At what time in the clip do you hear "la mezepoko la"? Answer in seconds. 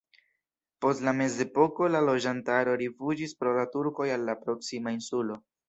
1.07-2.01